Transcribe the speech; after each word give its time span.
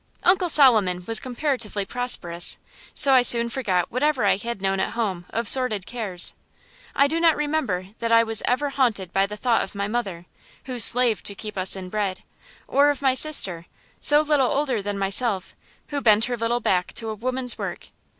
Uncle 0.23 0.49
Solomon 0.49 1.05
was 1.05 1.19
comparatively 1.19 1.85
prosperous, 1.85 2.57
so 2.95 3.13
I 3.13 3.21
soon 3.21 3.49
forgot 3.49 3.91
whatever 3.91 4.25
I 4.25 4.37
had 4.37 4.59
known 4.59 4.79
at 4.79 4.93
home 4.93 5.27
of 5.29 5.47
sordid 5.47 5.85
cares. 5.85 6.33
I 6.95 7.05
do 7.07 7.19
not 7.19 7.35
remember 7.35 7.89
that 7.99 8.11
I 8.11 8.23
was 8.23 8.41
ever 8.45 8.71
haunted 8.71 9.13
by 9.13 9.27
the 9.27 9.37
thought 9.37 9.61
of 9.61 9.75
my 9.75 9.87
mother, 9.87 10.25
who 10.63 10.79
slaved 10.79 11.23
to 11.27 11.35
keep 11.35 11.55
us 11.55 11.75
in 11.75 11.89
bread; 11.89 12.23
or 12.67 12.89
of 12.89 13.03
my 13.03 13.13
sister, 13.13 13.67
so 13.99 14.21
little 14.21 14.49
older 14.51 14.81
than 14.81 14.97
myself, 14.97 15.55
who 15.89 16.01
bent 16.01 16.25
her 16.25 16.35
little 16.35 16.61
back 16.61 16.93
to 16.93 17.09
a 17.09 17.13
woman's 17.13 17.59
work. 17.59 17.89